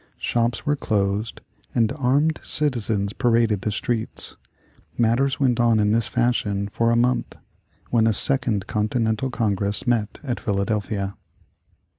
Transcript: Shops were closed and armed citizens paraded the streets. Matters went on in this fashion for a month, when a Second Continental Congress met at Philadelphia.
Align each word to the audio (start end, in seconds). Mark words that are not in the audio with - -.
Shops 0.17 0.65
were 0.65 0.75
closed 0.75 1.41
and 1.75 1.91
armed 1.91 2.39
citizens 2.41 3.13
paraded 3.13 3.61
the 3.61 3.71
streets. 3.71 4.35
Matters 4.97 5.39
went 5.39 5.59
on 5.59 5.79
in 5.79 5.91
this 5.91 6.07
fashion 6.07 6.69
for 6.69 6.89
a 6.89 6.95
month, 6.95 7.35
when 7.91 8.07
a 8.07 8.13
Second 8.13 8.65
Continental 8.65 9.29
Congress 9.29 9.85
met 9.85 10.19
at 10.23 10.39
Philadelphia. 10.39 11.15